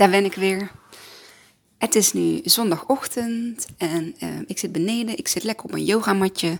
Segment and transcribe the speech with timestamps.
[0.00, 0.70] daar ben ik weer.
[1.78, 5.18] Het is nu zondagochtend en uh, ik zit beneden.
[5.18, 6.58] Ik zit lekker op een yogamatje.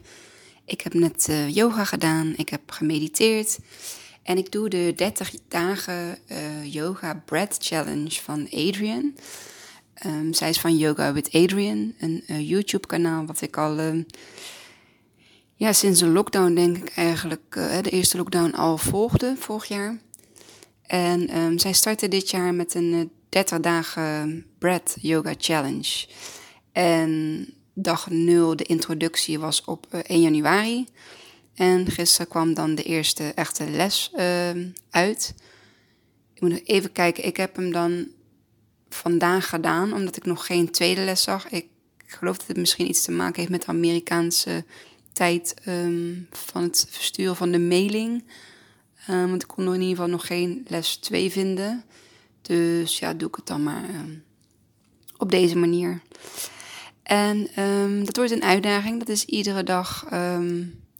[0.64, 2.34] Ik heb net uh, yoga gedaan.
[2.36, 3.58] Ik heb gemediteerd.
[4.22, 9.14] En ik doe de 30 dagen uh, yoga breath challenge van Adrian.
[10.06, 14.04] Um, zij is van Yoga with Adrian, een YouTube kanaal wat ik al
[15.54, 19.98] ja, sinds de lockdown denk ik eigenlijk, de eerste lockdown al volgde vorig jaar.
[20.86, 26.06] En um, zij startte dit jaar met een 30 eh, dagen Breath Yoga Challenge.
[26.72, 30.86] En dag 0, de introductie, was op 1 eh, januari.
[31.54, 34.50] En gisteren kwam dan de eerste echte les uh,
[34.90, 35.34] uit.
[36.34, 38.08] Ik moet nog even kijken, ik heb hem dan
[38.88, 41.48] vandaag gedaan, omdat ik nog geen tweede les zag.
[41.48, 41.66] Ik
[42.06, 44.64] geloof dat het misschien iets te maken heeft met de Amerikaanse
[45.12, 48.24] tijd um, van het versturen van de mailing.
[49.10, 51.84] Um, want ik kon er in ieder geval nog geen les 2 vinden.
[52.42, 54.24] Dus ja, doe ik het dan maar um,
[55.16, 56.00] op deze manier.
[57.02, 58.98] En um, dat wordt een uitdaging.
[58.98, 60.06] Dat is iedere dag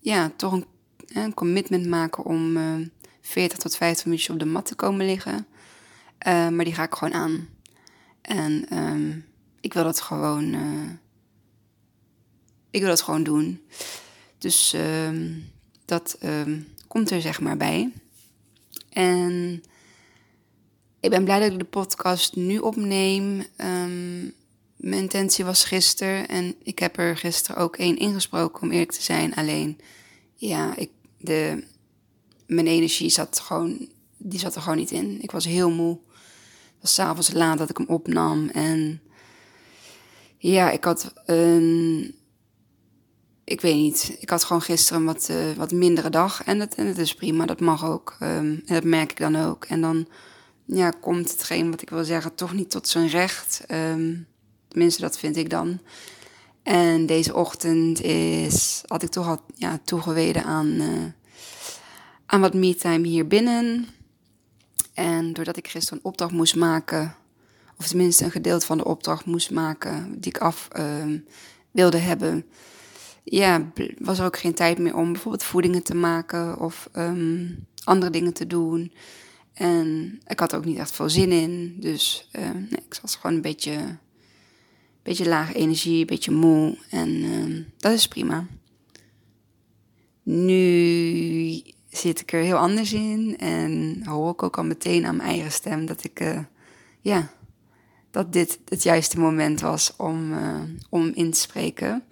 [0.00, 0.66] ja, toch een,
[1.06, 2.86] een, commitment maken om uh,
[3.20, 5.46] 40 tot 50 minuutjes op de mat te komen liggen.
[6.26, 7.48] Uh, maar die ga ik gewoon aan.
[8.20, 8.66] En
[9.60, 10.52] ik wil dat gewoon.
[10.52, 10.90] Uh,
[12.70, 13.60] ik wil dat gewoon doen.
[14.38, 14.76] Dus
[15.84, 16.18] dat
[16.86, 17.92] komt er zeg maar bij.
[18.88, 19.62] En
[21.00, 23.46] ik ben blij dat ik de podcast nu opneem.
[23.56, 24.34] Um,
[24.76, 29.02] mijn intentie was gisteren en ik heb er gisteren ook één ingesproken om eerlijk te
[29.02, 29.34] zijn.
[29.34, 29.78] Alleen,
[30.34, 31.64] ja, ik, de,
[32.46, 35.22] mijn energie zat gewoon, die zat er gewoon niet in.
[35.22, 35.98] Ik was heel moe.
[36.64, 39.00] Het was s'avonds laat dat ik hem opnam en
[40.38, 42.14] ja, ik had een
[43.50, 44.16] ik weet niet.
[44.20, 46.44] Ik had gewoon gisteren een wat, uh, wat mindere dag.
[46.44, 48.16] En dat, en dat is prima, dat mag ook.
[48.22, 49.64] Um, en dat merk ik dan ook.
[49.64, 50.08] En dan
[50.72, 53.64] ja, komt hetgeen wat ik wil zeggen toch niet tot zijn recht.
[53.68, 54.26] Um,
[54.68, 55.80] tenminste, dat vind ik dan.
[56.62, 61.04] En deze ochtend is, had ik toch al ja, toegeweden aan, uh,
[62.26, 63.86] aan wat me-time hier binnen.
[64.94, 67.14] En doordat ik gisteren een opdracht moest maken,
[67.78, 71.18] of tenminste een gedeelte van de opdracht moest maken die ik af uh,
[71.70, 72.44] wilde hebben,
[73.24, 78.10] ja, was er ook geen tijd meer om bijvoorbeeld voedingen te maken of um, andere
[78.10, 78.92] dingen te doen.
[79.60, 81.76] En ik had er ook niet echt veel zin in.
[81.80, 83.96] Dus nee, ik was gewoon een beetje,
[85.02, 86.78] beetje lage energie, een beetje moe.
[86.90, 88.46] En uh, dat is prima.
[90.22, 95.28] Nu zit ik er heel anders in en hoor ik ook al meteen aan mijn
[95.28, 96.38] eigen stem dat ik, uh,
[97.00, 97.30] ja,
[98.10, 100.32] dat dit het juiste moment was om,
[100.88, 102.04] om in te spreken.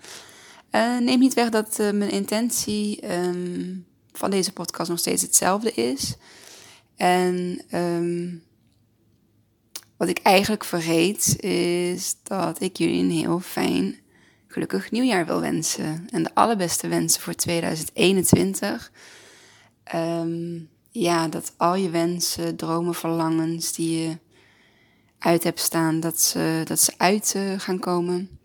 [1.00, 6.16] Neem niet weg dat mijn intentie um, van deze podcast nog steeds hetzelfde is.
[6.98, 8.42] En um,
[9.96, 13.96] wat ik eigenlijk vergeet is dat ik jullie een heel fijn,
[14.46, 16.06] gelukkig nieuwjaar wil wensen.
[16.10, 18.92] En de allerbeste wensen voor 2021.
[19.94, 20.60] Um, ehm,
[20.90, 24.16] ja, dat al je wensen, dromen, verlangens die je
[25.18, 28.38] uit hebt staan, dat ze, dat ze uit uh, gaan komen.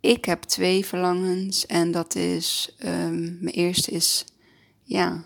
[0.00, 4.24] Ik heb twee verlangens en dat is, um, mijn eerste is,
[4.82, 5.24] ja,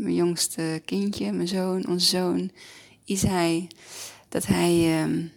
[0.00, 2.50] mijn jongste kindje, mijn zoon, onze zoon,
[3.04, 3.68] is hij,
[4.28, 5.32] dat hij um,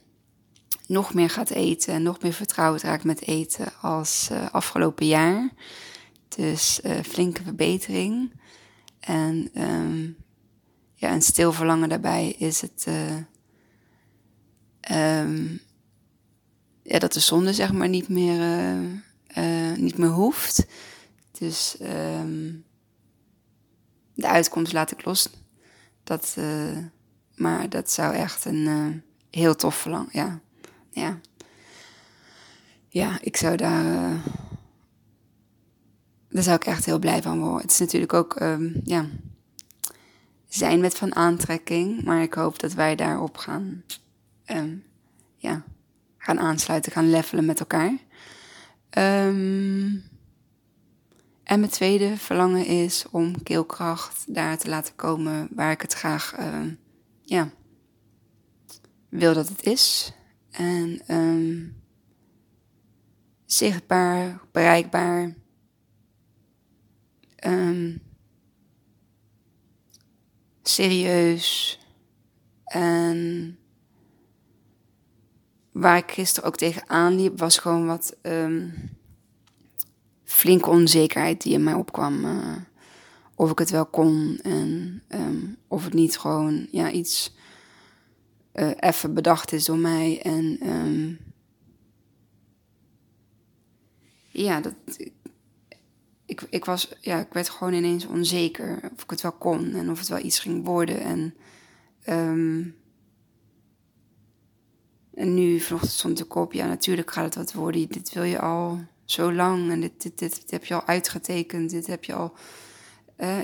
[0.87, 5.49] nog meer gaat eten, nog meer vertrouwd raakt met eten als uh, afgelopen jaar.
[6.35, 8.31] Dus uh, flinke verbetering.
[8.99, 9.49] En
[10.95, 12.85] ja, een stil verlangen daarbij is het.
[12.87, 13.17] Uh,
[16.83, 18.77] ja, dat de zonde zeg maar niet meer,
[19.77, 20.65] niet meer hoeft.
[21.31, 22.63] Dus um,
[24.13, 25.29] de uitkomst laat ik los.
[26.03, 26.77] Dat, uh,
[27.35, 30.09] maar dat zou echt een heel tof verlangen.
[30.11, 30.39] Ja.
[30.89, 31.19] ja.
[32.87, 33.83] Ja, ik zou daar.
[36.29, 37.61] daar zou ik echt heel blij van worden.
[37.61, 38.39] Het is natuurlijk ook.
[38.41, 39.05] Um, ja.
[40.47, 42.03] Zijn met van aantrekking.
[42.03, 43.83] Maar ik hoop dat wij daarop gaan.
[44.45, 44.83] Um,
[45.37, 45.63] ja
[46.23, 47.97] gaan aansluiten, gaan levelen met elkaar.
[49.27, 50.03] Um,
[51.53, 56.39] en mijn tweede verlangen is om keelkracht daar te laten komen waar ik het graag
[56.39, 56.71] uh,
[57.21, 57.49] ja,
[59.09, 60.13] wil dat het is.
[60.51, 61.75] En um,
[63.45, 65.33] zichtbaar, bereikbaar.
[67.45, 68.01] Um,
[70.61, 71.79] serieus.
[72.65, 73.57] En
[75.71, 78.73] waar ik gisteren ook tegenaan liep, was gewoon wat um,
[80.33, 82.25] flinke onzekerheid die in mij opkwam.
[82.25, 82.55] Uh,
[83.35, 87.35] of ik het wel kon en um, of het niet gewoon ja, iets
[88.53, 90.21] uh, even bedacht is door mij.
[90.21, 91.19] En um,
[94.29, 94.73] ja, dat,
[96.25, 99.91] ik, ik, was, ja, ik werd gewoon ineens onzeker of ik het wel kon en
[99.91, 100.99] of het wel iets ging worden.
[100.99, 101.35] En,
[102.09, 102.75] um,
[105.13, 107.87] en nu vanochtend stond de kop, ja natuurlijk gaat het wat worden.
[107.87, 111.69] Dit wil je al zo lang en dit, dit, dit, heb je al uitgetekend.
[111.69, 112.33] Dit heb je al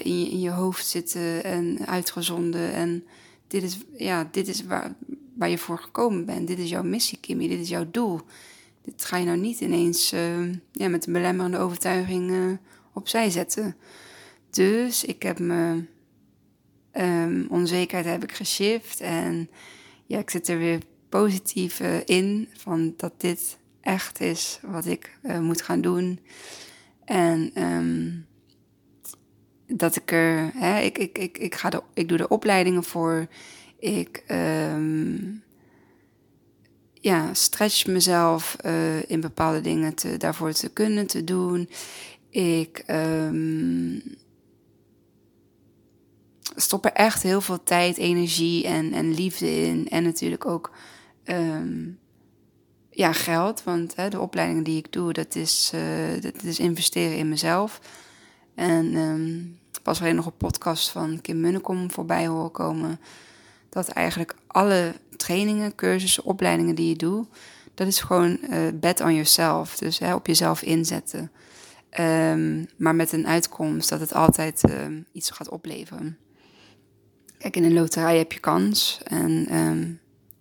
[0.04, 2.74] in, je, in je hoofd zitten en uitgezonden.
[2.74, 3.04] En
[3.48, 4.96] dit is, ja, dit is waar,
[5.36, 6.48] waar je voor gekomen bent.
[6.48, 7.48] Dit is jouw missie, Kimmy.
[7.48, 8.22] Dit is jouw doel.
[8.82, 12.52] Dit ga je nou niet ineens uh, ja, met een belemmerende overtuiging uh,
[12.94, 13.76] opzij zetten.
[14.50, 15.86] Dus ik heb me
[16.94, 19.00] um, onzekerheid heb ik geshift.
[19.00, 19.50] En
[20.06, 20.80] ja, ik zit er weer
[21.10, 22.50] positief uh, in.
[22.58, 26.20] Van dat dit echt is wat ik moet gaan doen.
[27.06, 28.28] En um,
[29.68, 33.28] dat ik er, hè, ik, ik, ik, ik, ga de, ik doe de opleidingen voor.
[33.80, 35.44] Ik um,
[36.94, 41.70] ja, stretch mezelf uh, in bepaalde dingen te, daarvoor te kunnen, te doen.
[42.30, 44.04] Ik um,
[46.56, 49.88] stop er echt heel veel tijd, energie en, en liefde in.
[49.90, 50.72] En natuurlijk ook
[53.00, 53.63] ja, geld.
[53.63, 57.81] Want hè, de opleidingen die ik doe, dat is, uh, dat is investeren in mezelf.
[58.56, 63.00] En um, pas alleen nog een podcast van Kim Munnekom voorbij horen komen.
[63.69, 67.28] Dat eigenlijk alle trainingen, cursussen, opleidingen die je doet,
[67.74, 69.78] dat is gewoon uh, bet on yourself.
[69.78, 71.31] Dus hè, op jezelf inzetten.
[72.00, 74.75] Um, maar met een uitkomst dat het altijd uh,
[75.12, 76.18] iets gaat opleveren.
[77.38, 79.00] Kijk, in een loterij heb je kans.
[79.04, 79.48] En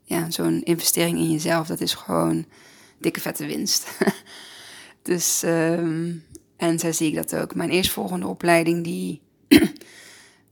[0.09, 2.45] ja, zo'n investering in jezelf, dat is gewoon
[2.99, 3.99] dikke vette winst.
[5.03, 6.25] dus, um,
[6.57, 7.55] en zo zie ik dat ook.
[7.55, 9.21] Mijn eerstvolgende opleiding, die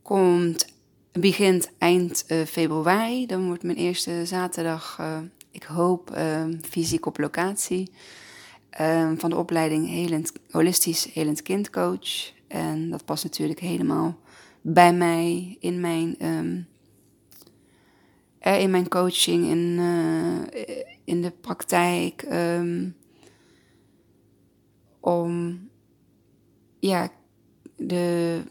[0.02, 0.66] komt,
[1.12, 3.26] begint eind uh, februari.
[3.26, 5.18] Dan wordt mijn eerste zaterdag, uh,
[5.50, 7.90] ik hoop, uh, fysiek op locatie.
[8.70, 12.32] Ehm, van de opleiding helend, holistisch helend kindcoach.
[12.48, 14.18] En dat past natuurlijk helemaal
[14.60, 16.16] bij mij, in mijn,
[18.54, 19.78] in mijn coaching, in,
[21.04, 22.26] in de praktijk.
[22.32, 22.96] Um,
[25.00, 25.60] om
[26.78, 27.08] ja,
[27.76, 28.42] de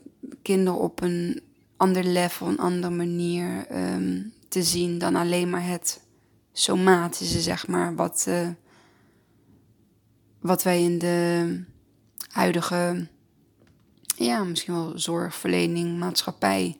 [0.41, 1.41] kinderen op een
[1.77, 6.01] ander level, een andere manier um, te zien dan alleen maar het
[6.51, 8.49] somatische, zeg maar, wat, uh,
[10.39, 11.59] wat wij in de
[12.31, 13.07] huidige,
[14.17, 16.77] ja, misschien wel zorgverlening, maatschappij,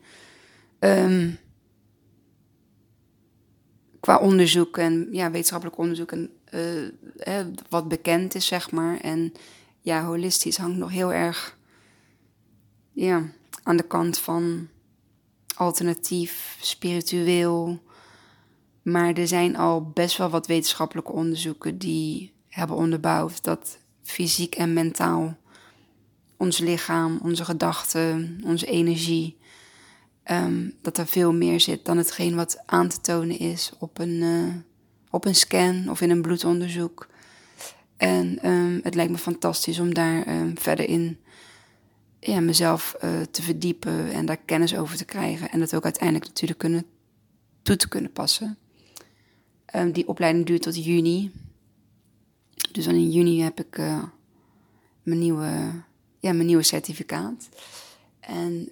[0.79, 1.37] um,
[4.05, 6.29] qua onderzoek en ja, wetenschappelijk onderzoek en
[7.27, 8.99] uh, wat bekend is, zeg maar.
[8.99, 9.33] En
[9.81, 11.57] ja, holistisch hangt nog heel erg
[12.91, 13.31] ja,
[13.63, 14.67] aan de kant van
[15.55, 17.81] alternatief, spiritueel.
[18.81, 24.73] Maar er zijn al best wel wat wetenschappelijke onderzoeken die hebben onderbouwd dat fysiek en
[24.73, 25.37] mentaal
[26.37, 29.37] ons lichaam, onze gedachten, onze energie,
[30.31, 34.21] um, dat er veel meer zit dan hetgeen wat aan te tonen is op een,
[34.21, 34.53] uh,
[35.09, 37.07] op een scan of in een bloedonderzoek.
[37.97, 41.17] En um, het lijkt me fantastisch om daar um, verder in
[42.19, 45.49] ja, mezelf uh, te verdiepen en daar kennis over te krijgen.
[45.49, 46.85] En dat ook uiteindelijk natuurlijk kunnen,
[47.61, 48.57] toe te kunnen passen.
[49.91, 51.31] Die opleiding duurt tot juni.
[52.71, 54.03] Dus dan in juni heb ik uh,
[55.03, 55.47] mijn, nieuwe,
[56.19, 57.49] ja, mijn nieuwe certificaat.
[58.19, 58.69] En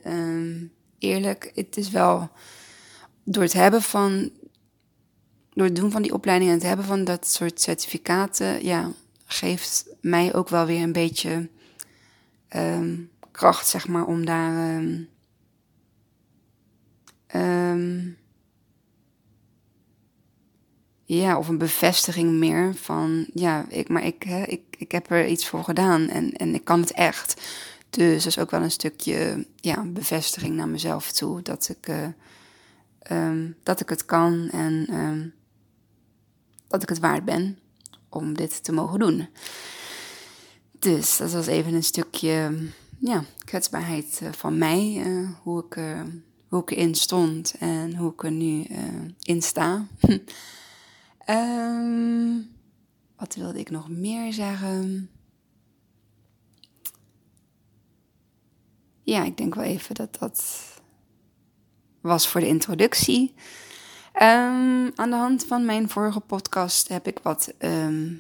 [1.04, 2.30] eerlijk, het is wel
[3.24, 4.32] door het hebben van.
[5.54, 8.92] Door het doen van die opleiding en het hebben van dat soort certificaten, ja,
[9.26, 11.50] geeft mij ook wel weer een beetje
[12.56, 14.76] um, kracht, zeg maar, om daar.
[14.76, 15.10] Um,
[17.36, 18.18] um,
[21.06, 25.28] ja, of een bevestiging meer van, ja, ik, maar ik, hè, ik, ik heb er
[25.28, 27.42] iets voor gedaan en, en ik kan het echt.
[27.96, 32.08] Dus dat is ook wel een stukje ja, bevestiging naar mezelf toe, dat ik, uh,
[33.12, 35.34] um, dat ik het kan en um,
[36.68, 37.60] dat ik het waard ben
[38.10, 39.28] om dit te mogen doen.
[40.80, 42.68] Dus dat was even een stukje
[43.00, 45.84] ja, kwetsbaarheid eh, van mij, uh, hoe, ik,
[46.48, 48.66] hoe ik erin stond en hoe ik er nu
[49.22, 49.88] in sta.
[51.30, 52.50] um,
[53.18, 55.10] wat wilde ik nog meer zeggen?
[59.04, 60.64] Ja, ik denk wel even dat dat
[62.02, 63.34] was voor de introductie.
[64.16, 68.20] Um, aan de hand van mijn vorige podcast heb ik wat um,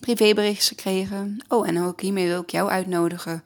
[0.00, 1.44] privéberichtjes gekregen.
[1.48, 3.42] Oh, en ook hiermee wil ik jou uitnodigen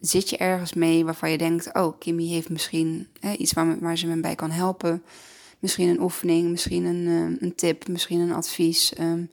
[0.00, 4.06] zit je ergens mee waarvan je denkt: Oh, Kimmy heeft misschien iets waar, waar ze
[4.06, 5.02] me bij kan helpen.
[5.58, 8.94] Misschien een oefening, misschien een, eh, een tip, misschien een advies.
[8.94, 9.24] Ehm,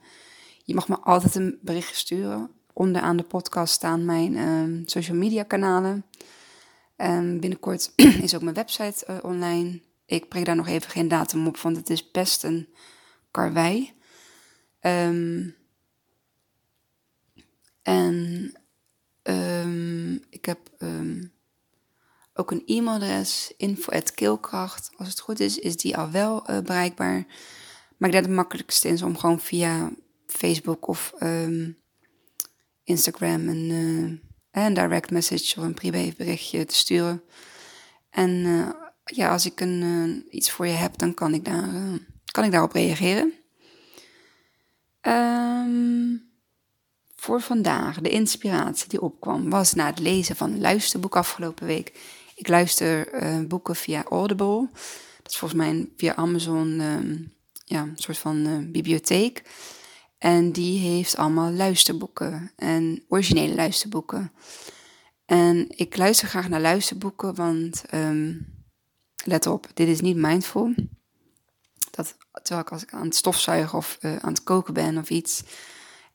[0.64, 2.50] je mag me altijd een berichtje sturen.
[2.74, 6.06] Onderaan de podcast staan mijn ehm, social media kanalen.
[6.98, 7.92] Um, binnenkort
[8.26, 9.82] is ook mijn website uh, online.
[10.06, 12.68] Ik prik daar nog even geen datum op, want het is best een
[13.32, 13.94] karwei.
[14.82, 15.56] Um,
[17.82, 18.54] en
[20.30, 20.60] ik heb
[22.34, 24.90] ook een e-mailadres, info.keelkracht.
[24.96, 27.26] Als het goed is, is die al wel uh, bereikbaar.
[27.98, 29.92] Maar ik denk dat het makkelijkste is om gewoon via
[30.28, 31.14] Facebook of
[32.94, 33.70] Instagram een...
[33.70, 34.12] Uh,
[34.54, 37.22] een direct message of een privéberichtje te sturen.
[38.10, 38.70] En uh,
[39.06, 41.70] ja, als ik een, iets voor je heb, dan kan ik, daar,
[42.32, 43.34] kan ik daarop reageren.
[45.02, 46.30] Um,
[47.16, 52.00] voor vandaag, de inspiratie die opkwam, was na het lezen van een luisterboek afgelopen week.
[52.36, 53.08] Ik luister
[53.48, 54.70] boeken via Audible.
[55.24, 57.34] Dat is volgens mij via Amazon um,
[57.66, 59.44] ja, een soort van bibliotheek.
[60.24, 64.32] En die heeft allemaal luisterboeken en originele luisterboeken.
[65.26, 68.46] En ik luister graag naar luisterboeken, want um,
[69.26, 70.74] let op, dit is niet mindful.
[71.92, 75.10] Dat, terwijl ik als ik aan het stofzuigen of uh, aan het koken ben of
[75.10, 75.44] iets.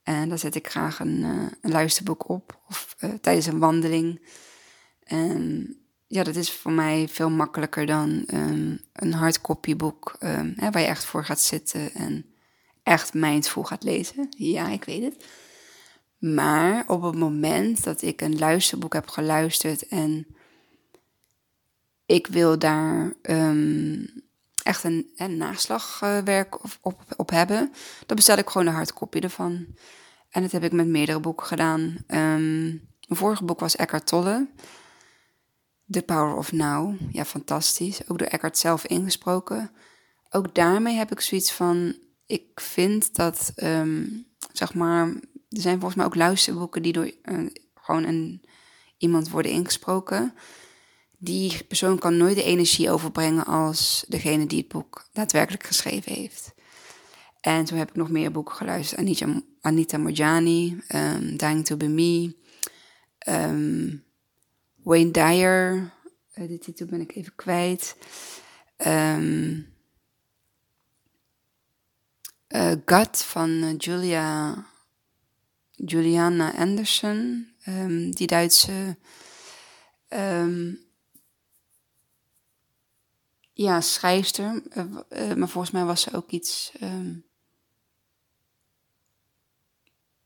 [0.02, 1.22] En dan zet ik graag een,
[1.62, 2.60] een luisterboek op.
[2.68, 4.26] Of tijdens een wandeling.
[5.02, 5.74] En
[6.06, 10.16] ja, dat is voor mij veel makkelijker dan um, een hardcopyboek.
[10.20, 12.32] Um, hè, waar je echt voor gaat zitten en
[12.88, 14.28] echt mindful gaat lezen.
[14.36, 15.24] Ja, ik weet het.
[16.18, 20.26] Maar op het moment dat ik een luisterboek heb geluisterd en
[22.06, 24.08] ik wil daar um,
[24.62, 27.72] echt een, een naslagwerk op, op, hebben,
[28.06, 29.66] dan bestel ik gewoon een hardcopy ervan.
[30.30, 31.80] En dat heb ik met meerdere boeken gedaan.
[32.06, 34.48] Um, mijn vorige boek was Eckhart Tolle.
[35.90, 36.94] The Power of Now.
[37.10, 38.08] Ja, fantastisch.
[38.08, 39.70] Ook door Eckhart zelf ingesproken.
[40.30, 41.96] Ook daarmee heb ik zoiets van
[42.28, 45.06] ik vind dat, um, zeg maar,
[45.48, 48.42] er zijn volgens mij ook luisterboeken die door uh, gewoon een,
[48.96, 50.34] iemand worden ingesproken.
[51.18, 56.54] Die persoon kan nooit de energie overbrengen als degene die het boek daadwerkelijk geschreven heeft.
[57.40, 59.00] En toen heb ik nog meer boeken geluisterd.
[59.00, 62.36] Anita, Anita Morjani, um, Dying to Be Me,
[63.28, 64.04] um,
[64.82, 65.92] Wayne Dyer,
[66.34, 67.96] uh, de titel ben ik even kwijt.
[68.86, 69.76] Um,
[72.48, 74.66] uh, Gut van uh, Julia,
[75.70, 78.96] Juliana Anderson, um, die Duitse
[80.08, 80.78] um,
[83.52, 84.62] ja, schrijfster.
[84.76, 87.24] Uh, maar volgens mij was ze ook iets, um,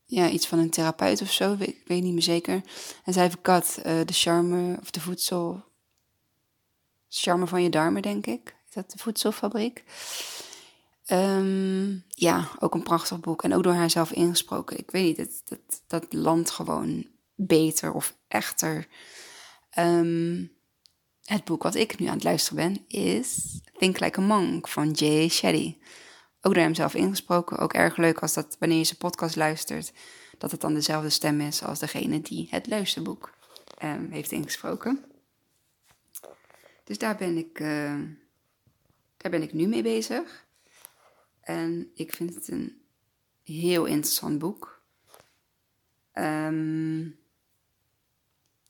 [0.05, 2.61] ja, iets van een therapeut of zo, weet, ik weet niet meer zeker.
[3.03, 5.63] En zij heeft Gut, de charme of de voedsel,
[7.09, 8.55] charme van je darmen, denk ik.
[8.67, 9.83] Is dat de voedselfabriek?
[11.11, 13.43] Um, ja, ook een prachtig boek.
[13.43, 14.77] En ook door haarzelf ingesproken.
[14.77, 18.87] Ik weet niet, dat, dat, dat landt gewoon beter of echter.
[19.77, 20.51] Um,
[21.23, 24.91] het boek wat ik nu aan het luisteren ben is Think Like a Monk van
[24.91, 25.77] Jay Shetty.
[26.41, 27.57] Ook door hemzelf ingesproken.
[27.57, 29.93] Ook erg leuk als dat wanneer je zijn podcast luistert,
[30.37, 33.33] dat het dan dezelfde stem is als degene die het luisterboek
[33.83, 35.05] um, heeft ingesproken.
[36.83, 37.99] Dus daar ben ik, uh,
[39.17, 40.45] daar ben ik nu mee bezig.
[41.43, 42.81] En ik vind het een
[43.43, 44.81] heel interessant boek.
[46.13, 47.19] Um,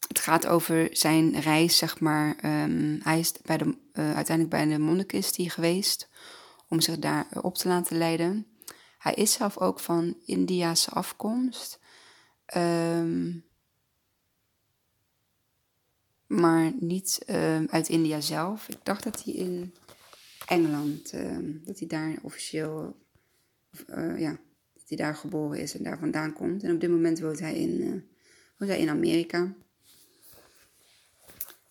[0.07, 2.29] het gaat over zijn reis, zeg maar.
[2.63, 6.09] Um, hij is bij de, uh, uiteindelijk bij de monnikistie geweest
[6.67, 8.47] om zich daar op te laten leiden.
[8.97, 11.79] Hij is zelf ook van Indiase afkomst.
[12.55, 13.45] Um,
[16.27, 17.25] maar niet
[17.67, 18.69] uit India zelf.
[18.69, 19.75] Ik dacht dat hij in
[20.45, 21.11] Engeland.
[21.11, 22.97] Ehm, dat hij daar officieel,
[23.89, 24.39] uh, ja,
[24.73, 26.63] dat hij daar geboren is en daar vandaan komt.
[26.63, 28.01] En op dit moment woont hij in, uh,
[28.57, 29.53] woont hij in Amerika.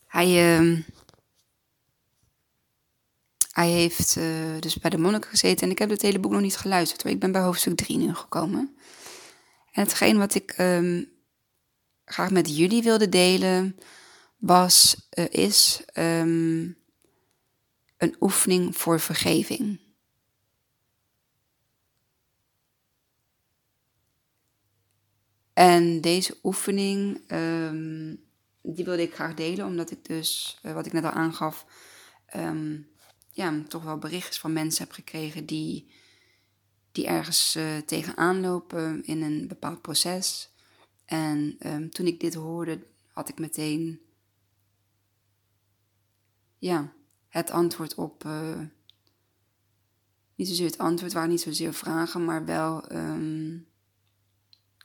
[0.07, 0.79] Hij, uh,
[3.53, 6.41] hij heeft uh, dus bij de monniken gezeten en ik heb het hele boek nog
[6.41, 7.03] niet geluisterd.
[7.03, 7.13] Hoor.
[7.13, 8.77] Ik ben bij hoofdstuk 3 nu gekomen.
[9.73, 11.09] En hetgeen wat ik um,
[12.05, 13.77] graag met jullie wilde delen
[14.39, 15.85] was, is...
[18.03, 19.81] een oefening voor vergeving.
[25.53, 28.25] En deze oefening, um,
[28.63, 31.67] die wilde ik graag delen, omdat ik dus, uh, wat ik net al aangaf,
[32.37, 32.89] um,
[33.31, 35.91] ja, toch wel berichtjes van mensen heb gekregen die,
[36.93, 40.51] die ergens uh, tegenaan lopen in een bepaald proces.
[41.05, 44.01] En um, toen ik dit hoorde, had ik meteen,
[46.59, 46.93] ja,
[47.33, 48.61] het antwoord op, uh,
[50.35, 53.59] niet zozeer het antwoord waren niet zozeer vragen, maar wel ehm,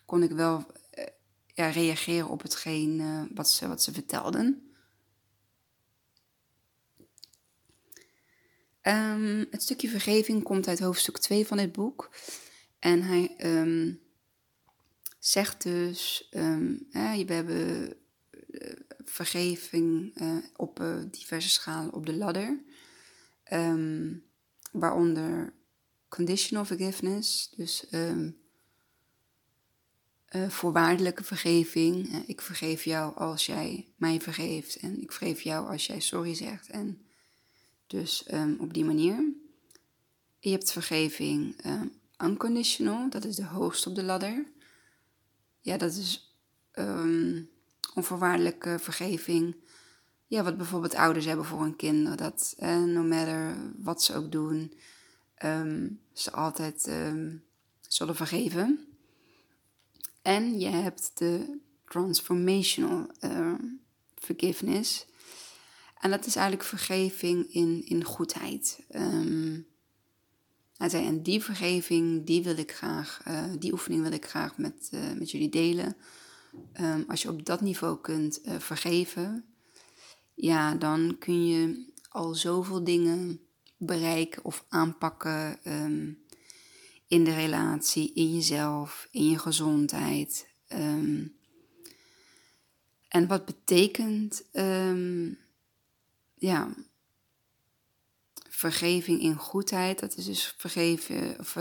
[0.05, 0.65] kon ik wel
[0.97, 1.05] uh,
[1.53, 4.71] ja, reageren op hetgeen uh, wat, ze, wat ze vertelden.
[8.81, 12.09] Um, het stukje vergeving komt uit hoofdstuk 2 van dit boek.
[12.79, 13.99] En hij um,
[15.19, 17.93] zegt dus, um, we hebben
[19.09, 22.59] vergeving uh, op uh, diverse schalen op de ladder.
[24.71, 25.53] waaronder
[26.07, 27.85] conditional forgiveness, dus
[30.47, 32.23] voorwaardelijke vergeving.
[32.27, 36.69] ik vergeef jou als jij mij vergeeft en ik vergeef jou als jij sorry zegt.
[36.69, 37.01] En
[37.87, 38.25] dus
[38.59, 39.33] op die manier.
[40.39, 41.55] Je hebt vergeving
[42.23, 44.45] unconditional, dat is de hoogste op de ladder.
[45.61, 46.35] Ja, dat is
[47.97, 49.55] onvoorwaardelijke vergeving.
[50.27, 52.17] Ja, wat bijvoorbeeld ouders hebben voor hun kinderen.
[52.17, 54.73] Dat eh, no matter wat ze ook doen,
[55.43, 57.43] um, ze altijd um,
[57.81, 58.87] zullen vergeven.
[60.21, 63.53] En je hebt de transformational uh,
[64.15, 65.05] forgiveness.
[65.99, 68.79] En dat is eigenlijk vergeving in, in goedheid.
[68.95, 69.67] Um,
[70.77, 75.13] en die vergeving, die wil ik graag, uh, die oefening wil ik graag met, uh,
[75.13, 75.95] met jullie delen.
[76.81, 79.45] Um, als je op dat niveau kunt uh, vergeven,
[80.33, 83.41] ja, dan kun je al zoveel dingen
[83.77, 86.25] bereiken of aanpakken um,
[87.07, 90.47] in de relatie, in jezelf, in je gezondheid.
[90.73, 91.35] Um,
[93.07, 94.43] en wat betekent,
[96.35, 96.73] ja,
[98.49, 99.99] vergeving in goedheid.
[99.99, 101.57] Dat is dus vergeven, of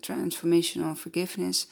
[0.00, 1.68] transformational forgiveness.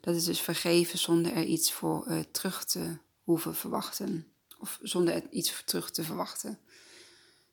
[0.00, 4.26] Dat is dus vergeven zonder er iets voor uh, terug te hoeven verwachten.
[4.58, 6.58] Of zonder er iets voor terug te verwachten.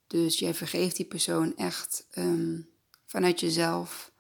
[0.07, 2.69] Dus jij vergeeft die persoon echt um,
[3.05, 4.12] vanuit jezelf.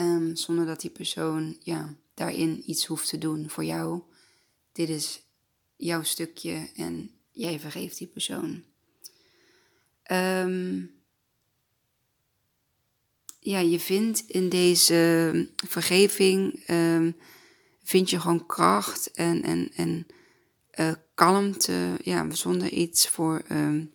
[0.00, 4.02] Um, zonder dat die persoon ja, daarin iets hoeft te doen voor jou.
[4.72, 5.22] Dit is
[5.76, 8.64] jouw stukje en jij vergeeft die persoon.
[10.12, 10.94] Um,
[13.40, 16.62] ja, je vindt in deze vergeving,
[17.90, 20.06] vind je gewoon kracht en, en, en
[20.80, 23.92] uh, kalmte, ja, zonder iets voor um,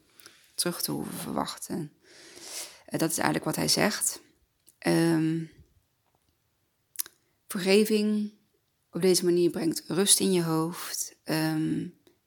[0.55, 1.91] terug te hoeven verwachten.
[2.89, 4.21] Uh, dat is eigenlijk wat hij zegt.
[7.47, 8.33] vergeving
[8.91, 11.15] op deze manier brengt rust in je hoofd.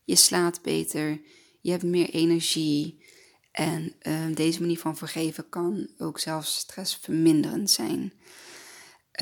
[0.05, 1.21] je slaat beter,
[1.61, 3.05] je hebt meer energie.
[3.53, 3.95] En
[4.35, 8.13] deze manier van vergeven kan ook zelfs stressverminderend zijn.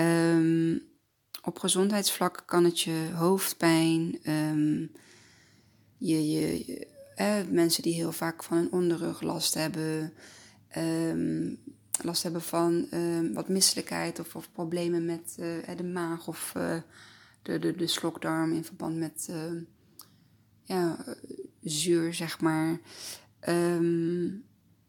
[0.00, 0.95] Um,
[1.46, 4.90] op gezondheidsvlak kan het je hoofdpijn, um,
[5.98, 10.12] je, je, eh, mensen die heel vaak van een onderrug last hebben,
[10.76, 11.58] um,
[12.02, 12.88] last hebben van
[13.34, 16.76] wat misselijkheid of, of problemen met uh, de maag of uh,
[17.42, 19.30] de, de, de slokdarm in verband met
[20.62, 21.04] ja,
[21.62, 22.80] zuur, zeg maar.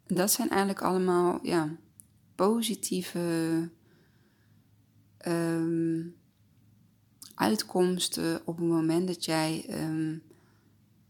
[0.07, 1.75] Dat zijn eigenlijk allemaal ja,
[2.35, 3.69] positieve
[7.37, 10.21] uitkomsten op het moment dat jij um,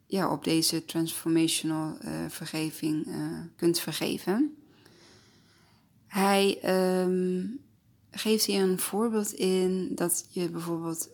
[0.05, 4.57] ja, op deze transformational uh, vergeving uh, kunt vergeven.
[6.07, 6.59] Hij
[8.11, 11.09] geeft hier een voorbeeld in dat je bijvoorbeeld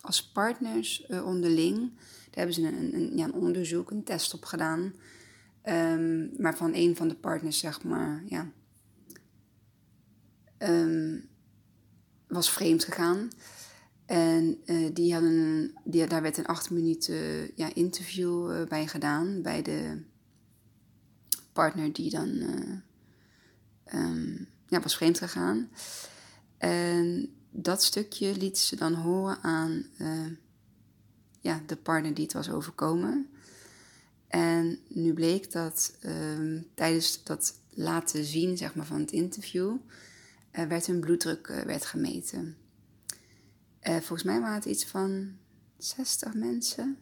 [0.00, 4.44] als partners uh, onderling, daar hebben ze een, een, ja, een onderzoek, een test op
[4.44, 4.94] gedaan.
[5.64, 8.50] Um, maar van een van de partners, zeg maar, ja,
[12.26, 13.30] was vreemd gegaan.
[14.12, 19.42] En uh, die hadden die, daar werd een acht minuten ja, interview uh, bij gedaan.
[19.42, 20.02] Bij de
[21.52, 25.68] partner die dan uh, um, ja, was vreemd gegaan.
[26.58, 29.86] En dat stukje liet ze dan horen aan
[31.40, 33.28] ja, de partner die het was overkomen.
[34.28, 39.76] En nu bleek dat um, tijdens dat laten zien zeg maar, van het interview,
[40.50, 42.56] werd hun bloeddruk werd gemeten.
[43.88, 45.36] Uh, volgens mij waren het iets van
[45.78, 46.98] 60 mensen.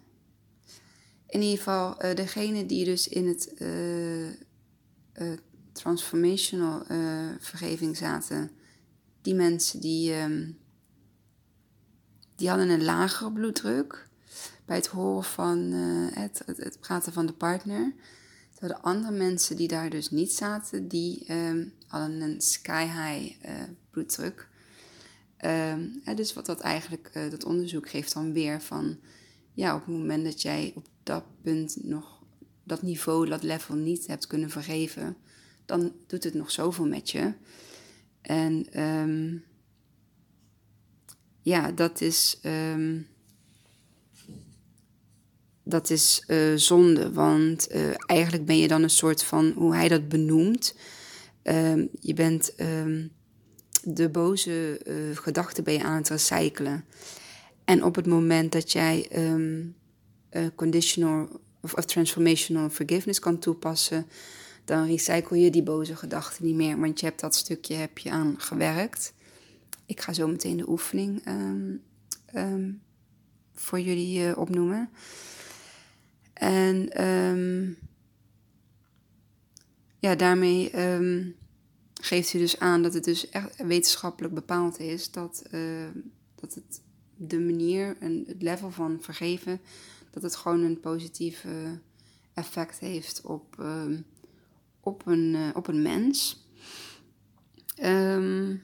[1.26, 3.54] In ieder geval, degene die dus in het
[5.72, 6.84] transformational
[7.38, 8.50] vergeving zaten,
[9.22, 10.58] die mensen die, um,
[12.36, 14.08] die hadden een lagere bloeddruk
[14.64, 17.92] bij het horen van uh, het, het, het, praten van de partner.
[18.50, 23.46] Terwijl de andere mensen die daar dus niet zaten, die um, hadden een sky high
[23.48, 24.48] uh, bloeddruk.
[25.44, 28.98] Um, dus wat dat eigenlijk, uh, dat onderzoek geeft dan weer van,
[29.54, 32.22] ja, op het moment dat jij op dat punt nog
[32.64, 35.16] dat niveau, dat level niet hebt kunnen vergeven,
[35.66, 37.32] dan doet het nog zoveel met je.
[38.20, 39.36] En ehm,
[41.42, 42.98] ja, dat is, ehm,
[45.62, 49.88] dat is uh, zonde, want uh, eigenlijk ben je dan een soort van, hoe hij
[49.88, 50.74] dat benoemt,
[52.00, 52.54] je bent
[53.84, 56.84] de boze uh, gedachten ben je aan het recyclen.
[57.64, 59.08] En op het moment dat jij
[60.54, 64.06] conditional of, of transformational forgiveness kan toepassen,
[64.64, 68.10] dan recycle je die boze gedachten niet meer, want je hebt dat stukje heb je
[68.10, 69.12] aan gewerkt.
[69.86, 71.82] Ik ga zo meteen de oefening um,
[72.34, 72.80] um,
[73.54, 74.90] voor jullie uh, opnoemen.
[76.32, 76.88] En
[79.98, 80.70] ja, daarmee
[82.00, 85.88] geeft u dus aan dat het dus echt wetenschappelijk bepaald is dat, uh,
[86.34, 86.82] dat het
[87.16, 89.60] de manier en het level van vergeven,
[90.10, 91.80] dat het gewoon een positieve
[92.34, 93.56] effect heeft op
[94.80, 96.44] op een, uh, op een mens.
[97.82, 98.62] Um,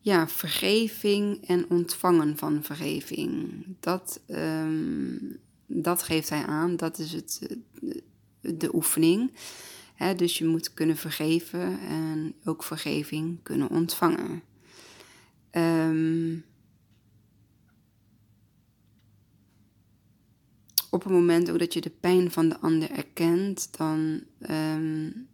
[0.00, 3.64] ja, vergeving en ontvangen van vergeving.
[3.80, 6.76] Dat, um, dat geeft hij aan.
[6.76, 7.56] Dat is het,
[8.40, 9.32] de oefening.
[10.16, 14.42] Dus je moet kunnen vergeven en ook vergeving kunnen ontvangen.
[15.52, 16.44] Um,
[20.90, 25.28] op het moment ook dat je de pijn van de ander erkent, dan um,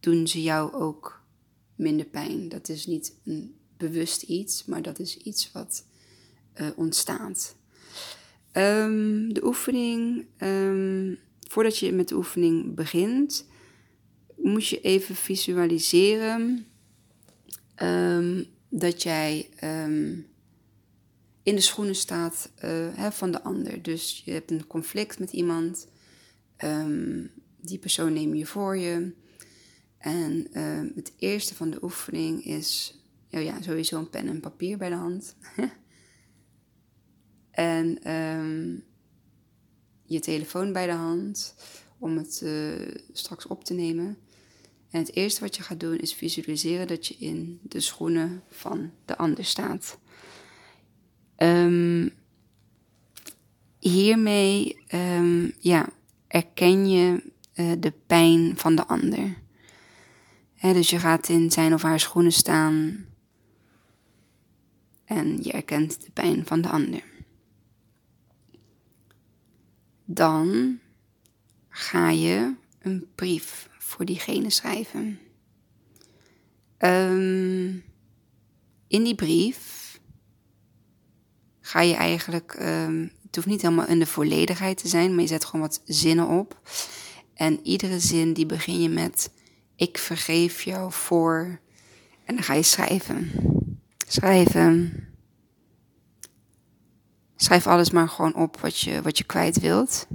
[0.00, 1.22] doen ze jou ook
[1.74, 2.48] minder pijn.
[2.48, 5.86] Dat is niet een bewust iets, maar dat is iets wat
[6.60, 7.56] uh, ontstaat.
[8.52, 10.26] Um, de oefening,
[11.52, 13.46] voordat je met de oefening begint,
[14.36, 16.66] moet je even visualiseren
[18.68, 19.48] dat jij
[21.42, 23.82] in de schoenen staat uh, hè, van de ander.
[23.82, 25.88] Dus je hebt een conflict met iemand,
[26.64, 29.12] um, die persoon neem je voor je.
[29.98, 30.46] En
[30.94, 34.94] het eerste van de oefening is oh ja, sowieso een pen en papier bij de
[34.94, 35.36] hand.
[37.50, 37.98] en
[40.12, 41.54] je telefoon bij de hand
[41.98, 42.72] om het uh,
[43.12, 44.18] straks op te nemen.
[44.90, 48.90] En het eerste wat je gaat doen is visualiseren dat je in de schoenen van
[49.04, 49.98] de ander staat.
[51.36, 52.12] Um,
[53.78, 55.88] hiermee um, ja,
[56.28, 57.22] erken je
[57.54, 59.38] uh, de pijn van de ander.
[60.60, 63.06] dus je gaat in zijn of haar schoenen staan
[65.04, 67.11] en je erkent de pijn van de ander.
[70.14, 70.78] Dan
[71.68, 75.18] ga je een brief voor diegene schrijven.
[76.78, 77.84] Um,
[78.86, 80.00] in die brief
[81.60, 85.26] ga je eigenlijk, um, het hoeft niet helemaal in de volledigheid te zijn, maar je
[85.26, 86.60] zet gewoon wat zinnen op.
[87.34, 89.30] En iedere zin die begin je met
[89.76, 91.60] ik vergeef jou voor.
[92.24, 93.30] En dan ga je schrijven.
[94.06, 95.06] Schrijven.
[97.42, 100.06] Schrijf alles maar gewoon op wat je, wat je kwijt wilt.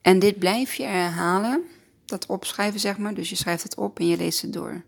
[0.00, 1.62] En dit blijf je herhalen,
[2.04, 3.14] dat opschrijven zeg maar.
[3.14, 4.82] Dus je schrijft het op en je leest het door.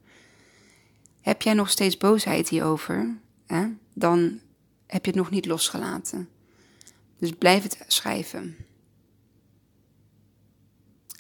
[1.20, 3.16] Heb jij nog steeds boosheid hierover?
[3.46, 3.66] Hè?
[3.94, 4.40] dan
[4.86, 6.28] heb je het nog niet losgelaten.
[7.18, 8.56] Dus blijf het schrijven.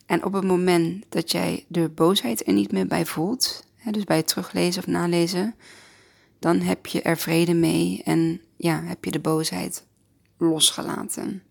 [0.06, 4.04] En op het moment dat jij de boosheid er niet meer bij voelt, hè, dus
[4.04, 5.54] bij het teruglezen of nalezen,
[6.38, 9.86] dan heb je er vrede mee en ja, heb je de boosheid
[10.38, 11.42] losgelaten.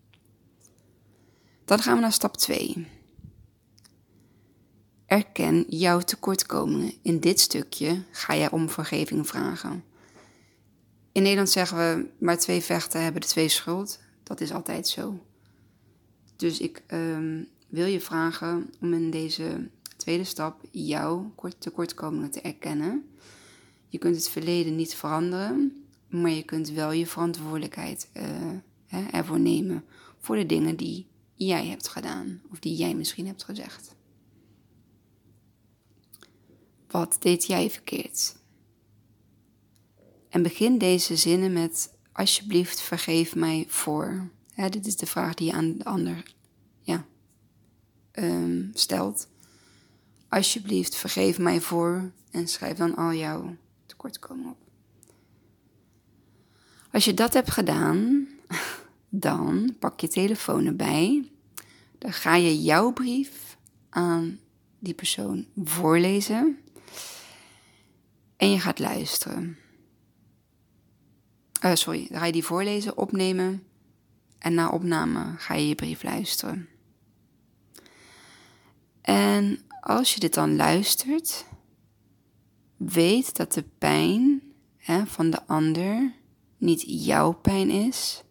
[1.65, 2.87] Dan gaan we naar stap 2.
[5.05, 6.93] Erken jouw tekortkomingen.
[7.01, 9.83] In dit stukje ga jij om vergeving vragen.
[11.11, 13.99] In Nederland zeggen we, maar twee vechten hebben de twee schuld.
[14.23, 15.19] Dat is altijd zo.
[16.35, 23.09] Dus ik um, wil je vragen om in deze tweede stap jouw tekortkomingen te erkennen.
[23.87, 28.23] Je kunt het verleden niet veranderen, maar je kunt wel je verantwoordelijkheid uh,
[28.85, 29.83] hè, ervoor nemen
[30.19, 33.95] voor de dingen die jij hebt gedaan of die jij misschien hebt gezegd.
[36.87, 38.35] Wat deed jij verkeerd?
[40.29, 44.29] En begin deze zinnen met: Alsjeblieft, vergeef mij voor.
[44.69, 46.33] dit is de vraag die je aan de ander
[46.81, 47.05] ja,
[48.13, 49.27] um, stelt.
[50.29, 52.11] Alsjeblieft, vergeef mij voor.
[52.31, 53.55] En schrijf dan al jouw
[54.11, 54.57] tekortkomen op.
[56.91, 58.27] Als je dat hebt gedaan,
[59.09, 61.31] dan pak je telefoon erbij.
[61.97, 63.57] Dan ga je jouw brief
[63.89, 64.39] aan
[64.79, 66.59] die persoon voorlezen.
[68.37, 69.57] En je gaat luisteren.
[71.65, 73.63] Uh, sorry, dan ga je die voorlezen, opnemen
[74.39, 76.69] en na opname ga je je brief luisteren.
[79.01, 81.45] En als je dit dan luistert,
[82.77, 84.41] weet dat de pijn
[84.77, 86.13] hè, van de ander
[86.57, 88.23] niet jouw pijn is,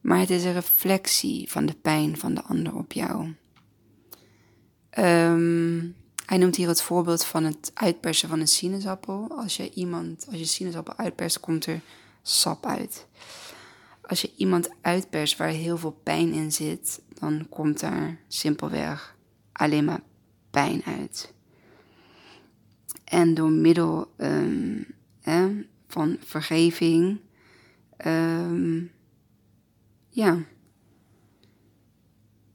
[0.00, 3.34] maar het is een reflectie van de pijn van de ander op jou.
[4.90, 5.88] Ehm,
[6.26, 9.28] hij noemt hier het voorbeeld van het uitpersen van een sinaasappel.
[9.30, 11.80] Als je iemand, als je sinaasappel uitperst, komt er
[12.22, 13.06] sap uit.
[14.02, 19.16] Als je iemand uitperst waar heel veel pijn in zit, dan komt er simpelweg
[19.52, 20.02] alleen maar
[20.50, 21.32] pijn uit.
[23.10, 24.14] En door middel
[25.20, 27.20] hè, van vergeving,
[28.06, 28.90] um,
[30.08, 30.38] ja,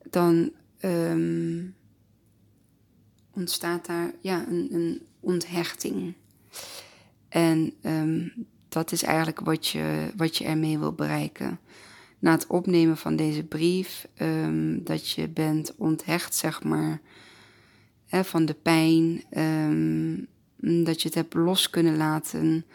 [0.10, 1.76] dan um,
[3.32, 6.13] ontstaat daar ja, een, een onthechting.
[7.30, 7.74] En
[8.70, 11.60] dat is eigenlijk wat je, wat je ermee wil bereiken.
[12.20, 14.08] Na het opnemen van deze brief,
[14.78, 17.02] dat je bent onthecht, zeg maar,
[18.06, 19.24] hè, van de pijn,
[20.65, 22.65] dat je het hebt los kunnen laten,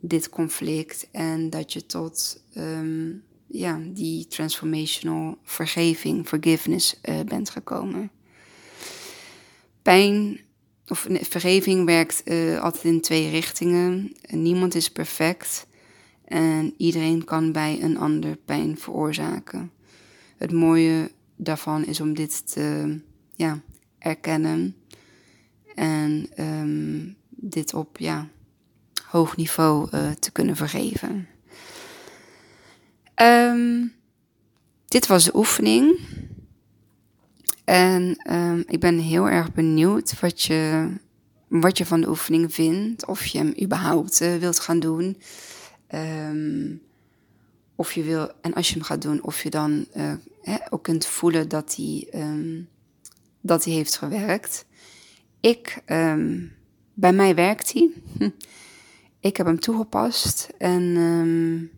[0.00, 8.10] dit conflict, en dat je tot um, ja, die transformational vergeving, forgiveness uh, bent gekomen.
[9.82, 10.40] Pijn
[10.88, 14.12] of vergeving werkt uh, altijd in twee richtingen.
[14.30, 15.66] Niemand is perfect
[16.24, 19.70] en iedereen kan bij een ander pijn veroorzaken.
[20.36, 22.98] Het mooie daarvan is om dit te
[23.34, 23.62] ja,
[23.98, 24.76] erkennen
[25.74, 28.28] en um, dit op ja,
[29.06, 31.28] hoog niveau uh, te kunnen vergeven.
[33.22, 33.92] Um,
[34.86, 35.98] dit was de oefening.
[37.64, 40.90] En um, ik ben heel erg benieuwd wat je,
[41.48, 43.06] wat je van de oefening vindt.
[43.06, 45.16] Of je hem überhaupt uh, wilt gaan doen.
[47.76, 49.86] Of je wil, en als je hem gaat doen, of je dan
[50.42, 52.08] hè, ook kunt voelen dat hij,
[53.40, 54.64] dat hij heeft gewerkt.
[55.44, 56.52] Ik, um,
[56.94, 57.90] bij mij werkt hij.
[59.28, 61.70] ik heb hem toegepast en um,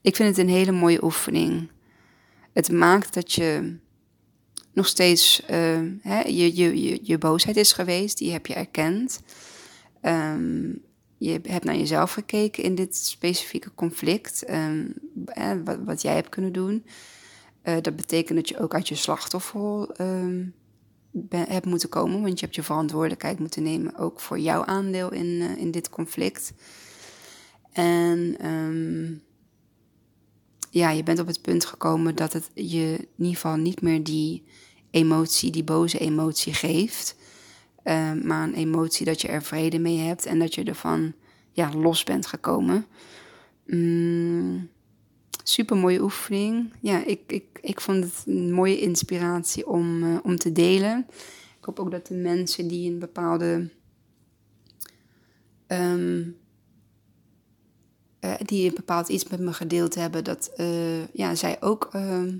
[0.00, 1.70] ik vind het een hele mooie oefening.
[2.52, 3.76] Het maakt dat je
[4.72, 9.20] nog steeds, uh, hè, je, je, je, je boosheid is geweest, die heb je erkend.
[11.18, 14.94] Je hebt naar jezelf gekeken in dit specifieke conflict, um,
[15.64, 16.84] wat, wat, jij hebt kunnen doen.
[17.64, 20.54] Uh, dat betekent dat je ook uit je slachtofferrol um,
[21.30, 25.26] hebt moeten komen, want je hebt je verantwoordelijkheid moeten nemen ook voor jouw aandeel in,
[25.26, 26.52] uh, in dit conflict.
[27.72, 29.22] En um,
[30.70, 34.04] ja, je bent op het punt gekomen dat het je in ieder geval niet meer
[34.04, 34.44] die
[34.90, 37.16] emotie, die boze emotie geeft,
[37.84, 41.12] uh, maar een emotie dat je er vrede mee hebt en dat je ervan
[41.52, 42.86] ja, los bent gekomen.
[43.66, 44.68] Mm,
[45.48, 46.72] super mooie oefening.
[46.80, 51.06] Ja, ik, ik, ik vond het een mooie inspiratie om, uh, om te delen.
[51.58, 53.70] Ik hoop ook dat de mensen die een bepaalde.
[55.68, 56.36] Um,
[58.20, 62.36] uh, die een bepaald iets met me gedeeld hebben, dat uh, ja, zij ook ehm,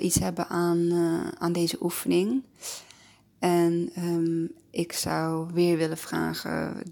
[0.00, 0.92] iets hebben aan,
[1.38, 2.42] aan deze oefening.
[3.38, 6.82] En um, ik zou weer willen vragen: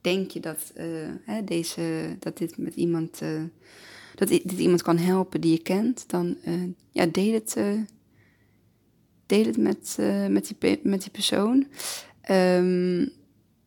[0.00, 0.72] denk je dat,
[1.24, 3.20] hè, deze, dat dit met iemand
[4.14, 7.80] dat dit iemand kan helpen die je kent, dan uh, ja, deel het, uh,
[9.26, 11.66] deel het met, uh, met, die, met die persoon.
[12.30, 13.12] Um,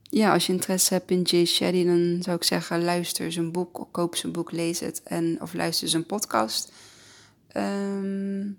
[0.01, 3.87] ja, als je interesse hebt in Jay Shetty, dan zou ik zeggen: luister zijn boek,
[3.91, 6.71] koop zijn boek, lees het en, of luister zijn podcast.
[7.57, 8.57] Um,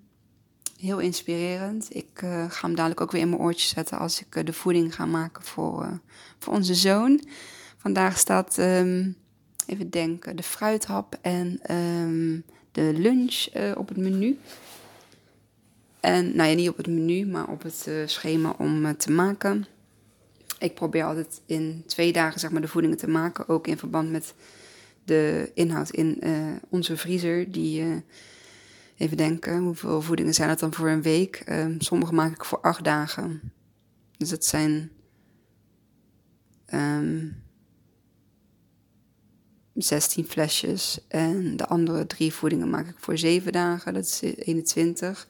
[0.81, 1.87] heel inspirerend.
[1.95, 2.07] Ik
[2.49, 5.45] ga hem dadelijk ook weer in mijn oortje zetten als ik de voeding ga maken
[5.45, 6.01] voor,
[6.39, 7.23] voor onze zoon.
[7.77, 8.59] Vandaag staat.
[8.59, 9.17] Um,
[9.67, 14.39] even denken, de fruithap en um, de lunch uh, op het menu.
[16.01, 19.11] En, nou ja, niet op het menu, maar op het uh, schema om uh, te
[19.11, 19.67] maken.
[20.59, 24.11] Ik probeer altijd in twee dagen zeg maar, de voedingen te maken, ook in verband
[24.11, 24.35] met
[25.05, 26.23] de inhoud in
[26.69, 27.53] onze vriezer.
[27.53, 28.03] Die,
[28.97, 31.43] even denken, hoeveel voedingen zijn het dan voor een week?
[31.45, 33.53] Ehm, sommige maak ik voor acht dagen.
[34.17, 34.91] Dus dat zijn
[36.75, 37.43] um,
[39.77, 41.01] 16 flesjes.
[41.09, 43.95] En de andere drie voedingen maak ik voor 7 dagen.
[43.95, 45.29] Dat is 21.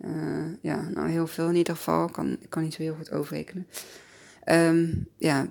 [0.00, 2.06] Uh, eh, ja, nou heel veel in ieder geval.
[2.06, 3.66] Ik kan, kan niet zo heel goed overrekenen.
[4.44, 5.48] Um, ja,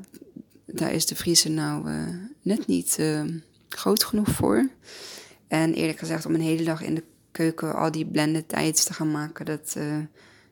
[0.65, 2.07] daar is de vriezer nou uh,
[2.41, 3.23] net niet uh,
[3.69, 4.69] groot genoeg voor.
[5.47, 8.93] En eerlijk gezegd, om een hele dag in de keuken al die blended tijds te
[8.93, 9.77] gaan maken, dat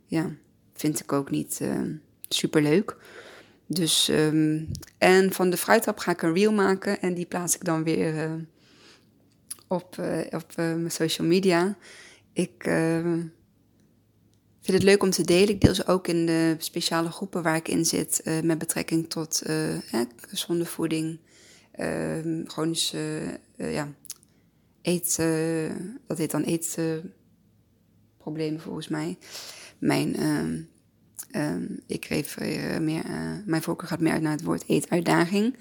[0.05, 0.31] ja,
[0.73, 1.61] vind ik ook niet
[2.27, 2.97] super leuk.
[3.67, 7.63] Dus, um, en van de fruithap ga ik een reel maken en die plaats ik
[7.63, 8.33] dan weer uh,
[9.67, 9.97] op,
[10.29, 11.77] op mijn social media.
[12.33, 12.63] Ik
[14.61, 15.49] vind het leuk om te delen.
[15.49, 19.41] Ik deel ze ook in de speciale groepen waar ik in zit met betrekking tot
[20.15, 21.19] gezonde voeding,
[21.71, 23.93] ehm, chronische ja,
[24.81, 25.15] eet,
[26.07, 29.17] dat heet dan eetproblemen volgens mij.
[29.77, 30.15] Mijn
[31.35, 35.55] Um, ik refereer meer, uh, mijn voorkeur gaat meer uit naar het woord eetuitdaging.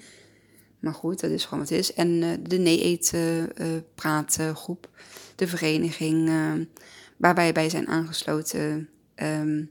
[0.79, 1.93] Maar goed, dat is gewoon wat het is.
[1.93, 3.49] En uh, de nee-eten
[4.39, 4.89] uh, groep,
[5.35, 6.29] de vereniging
[7.17, 9.69] waar wij bij zijn aangesloten, um,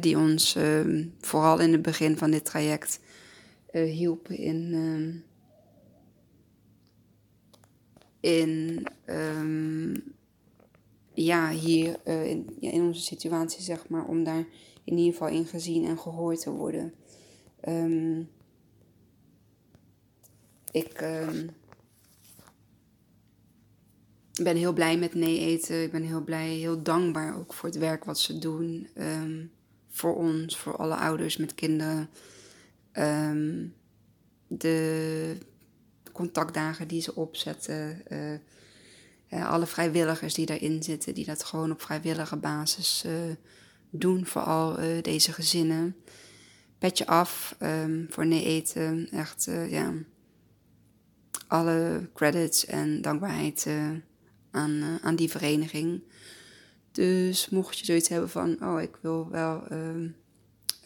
[0.00, 0.56] die ons
[1.20, 3.00] vooral in het begin van dit traject
[3.72, 4.74] hielp in,
[8.20, 8.86] in
[11.14, 14.44] ja, hier in, ja, in onze situatie, zeg maar, om daar
[14.86, 16.94] in ieder geval in gezien en gehoord te worden.
[17.68, 18.28] Um,
[20.70, 21.50] ik um,
[24.42, 25.82] ben heel blij met nee eten.
[25.82, 28.88] Ik ben heel blij, heel dankbaar ook voor het werk wat ze doen.
[28.98, 29.50] Um,
[29.88, 32.10] voor ons, voor alle ouders met kinderen.
[34.48, 35.38] de
[36.12, 38.02] contactdagen die ze opzetten.
[39.30, 43.12] Uh, alle vrijwilligers die daarin zitten, die dat gewoon op vrijwillige basis uh,
[43.98, 45.96] doen voor al uh, deze gezinnen.
[46.78, 49.08] Petje af um, voor nee eten.
[49.10, 49.92] Echt, uh, ja.
[51.46, 53.90] Alle credits en dankbaarheid uh,
[54.50, 56.02] aan, aan die vereniging.
[56.92, 60.16] Dus mocht je zoiets hebben van, oh, ik wil wel um,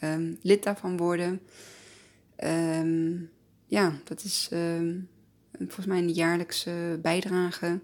[0.03, 1.41] um, lid daarvan worden.
[3.67, 4.49] ja, dat is
[5.57, 7.79] volgens mij een jaarlijkse bijdrage.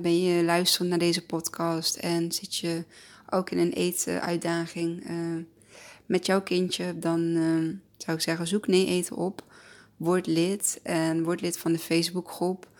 [0.00, 2.84] Ben je luisterend naar deze podcast en zit je
[3.30, 5.44] ook in een eetuitdaging uh,
[6.06, 9.44] met jouw kindje, dan uh, zou ik zeggen, zoek nee eten op.
[9.96, 12.70] Word lid en word lid van de Facebookgroep.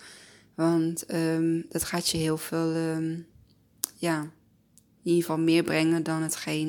[0.54, 3.26] Want um, dat gaat je heel veel, um,
[3.94, 4.30] ja, in
[5.02, 6.68] ieder geval meer brengen dan hetgeen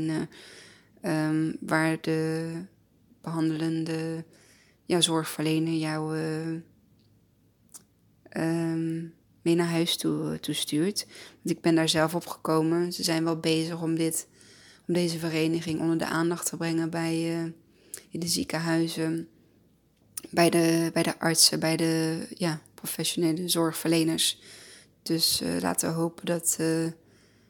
[1.02, 2.52] uh, um, waar de
[3.22, 4.26] behandelende
[4.86, 6.18] ja, zorgverlener jou
[9.44, 11.06] mee naar huis toe, eh, toe stuurt.
[11.42, 12.94] Want ik ben daar zelf op gekomen.
[12.94, 14.28] Ze zijn wel bezig om, dit,
[14.88, 17.52] om deze vereniging onder de aandacht te brengen bij uh,
[18.10, 19.28] in de ziekenhuizen,
[20.30, 24.40] bij de, bij de artsen, bij de ja, professionele zorgverleners.
[25.04, 26.60] Dus uh, laten we hopen dat.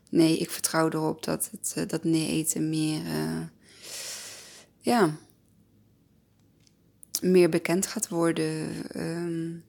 [0.10, 3.02] Nee, ik vertrouw erop dat het dat nee eten meer.
[4.80, 5.18] ja,
[7.22, 8.76] meer bekend gaat worden.
[8.96, 9.64] Um,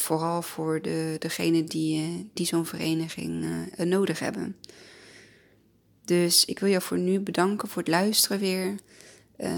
[0.00, 4.56] vooral voor de, degenen die, eh, die zo'n vereniging uh, nodig hebben.
[6.04, 8.74] Dus ik wil jou voor nu bedanken voor het luisteren weer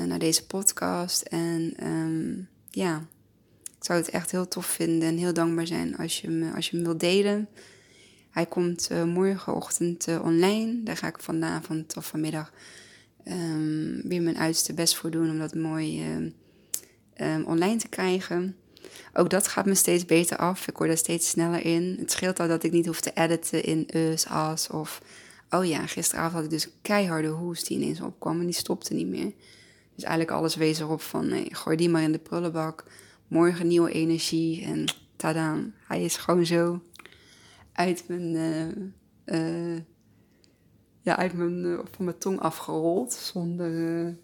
[0.06, 1.22] naar deze podcast.
[1.22, 3.06] En um, ja,
[3.62, 6.70] ik zou het echt heel tof vinden en heel dankbaar zijn als je hem, als
[6.70, 7.48] je hem wilt delen.
[8.30, 10.82] Hij komt morgenochtend online.
[10.82, 12.52] Daar ga ik vanavond of vanmiddag
[13.24, 16.04] um, weer mijn uiterste best voor doen om dat mooi
[17.20, 18.56] um, online te krijgen.
[19.12, 20.68] Ook dat gaat me steeds beter af.
[20.68, 21.96] Ik word er steeds sneller in.
[21.98, 25.02] Het scheelt al dat ik niet hoef te editen in us, as of...
[25.50, 29.06] Oh ja, gisteravond had ik dus keiharde hoest die ineens opkwam en die stopte niet
[29.06, 29.32] meer.
[29.94, 32.84] Dus eigenlijk alles wees erop van, nee, gooi die maar in de prullenbak.
[33.28, 34.84] Morgen nieuwe energie en
[35.16, 36.82] tada, hij is gewoon zo
[37.72, 38.34] uit mijn...
[39.26, 39.80] Uh, uh,
[41.00, 43.12] ja, uit mijn, uh, van mijn tong afgerold.
[43.12, 44.16] Zonder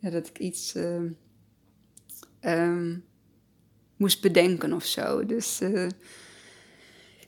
[0.00, 1.16] dat ik iets um,
[3.98, 5.26] moest bedenken of zo.
[5.26, 5.86] Dus uh,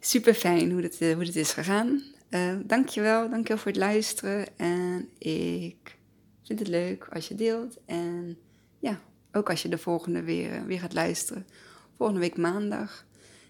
[0.01, 2.03] super fijn hoe het, uh, hoe is gegaan.
[2.31, 4.59] Uh, dankjewel, dankjewel voor het luisteren.
[4.59, 5.99] En ik
[6.45, 7.77] vind het leuk als je deelt.
[7.87, 8.39] En
[8.79, 9.01] ja,
[9.33, 11.47] ook als je de volgende weer, weer gaat luisteren.
[11.97, 13.05] Volgende week maandag.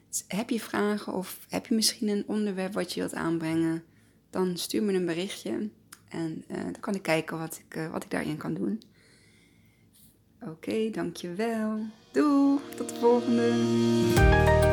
[0.08, 3.84] Dus heb je vragen of heb je misschien een onderwerp wat je wilt aanbrengen?
[4.30, 5.68] Dan stuur me een berichtje.
[6.08, 8.82] En dan kan ik kijken wat ik, wat ik daarin kan doen.
[10.48, 11.78] Oké, dankjewel.
[12.12, 14.69] Doei, tot de volgende.